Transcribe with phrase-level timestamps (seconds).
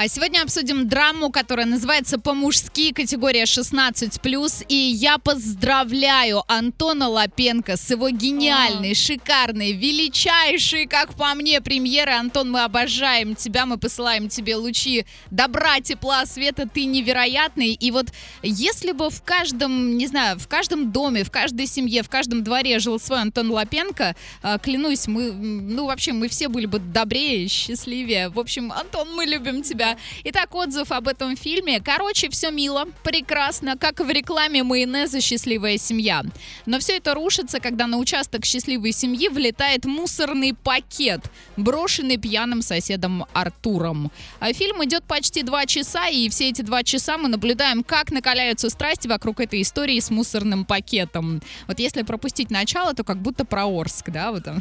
[0.00, 4.64] А сегодня обсудим драму, которая называется «По-мужски», категория 16+.
[4.68, 12.12] И я поздравляю Антона Лапенко с его гениальной, шикарной, величайшей, как по мне, премьеры.
[12.12, 16.68] Антон, мы обожаем тебя, мы посылаем тебе лучи добра, тепла, света.
[16.72, 17.72] Ты невероятный.
[17.72, 18.06] И вот
[18.44, 22.78] если бы в каждом, не знаю, в каждом доме, в каждой семье, в каждом дворе
[22.78, 28.28] жил свой Антон Лапенко, э, клянусь, мы, ну вообще, мы все были бы добрее, счастливее.
[28.28, 29.87] В общем, Антон, мы любим тебя.
[30.24, 31.80] Итак, отзыв об этом фильме.
[31.80, 36.22] Короче, все мило, прекрасно, как в рекламе майонеза «Счастливая семья».
[36.66, 41.20] Но все это рушится, когда на участок счастливой семьи влетает мусорный пакет,
[41.56, 44.10] брошенный пьяным соседом Артуром.
[44.40, 48.70] А фильм идет почти два часа, и все эти два часа мы наблюдаем, как накаляются
[48.70, 51.40] страсти вокруг этой истории с мусорным пакетом.
[51.66, 54.60] Вот если пропустить начало, то как будто про Орск, да, вот там.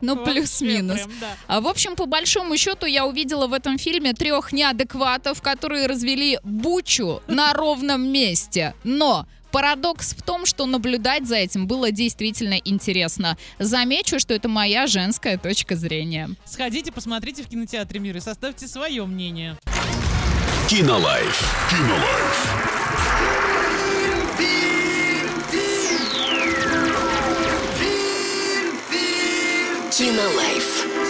[0.00, 1.00] Ну, плюс-минус.
[1.46, 6.38] А, В общем, по большому счету, я увидела в этом фильме трех неадекватов, которые развели
[6.42, 8.74] бучу на ровном месте.
[8.84, 13.38] Но Парадокс в том, что наблюдать за этим было действительно интересно.
[13.58, 16.30] Замечу, что это моя женская точка зрения.
[16.44, 19.56] Сходите, посмотрите в кинотеатре «Мир» и составьте свое мнение.
[20.68, 21.40] Кинолайф.
[21.70, 22.68] Кинолайф.
[29.90, 31.07] Кинолайф.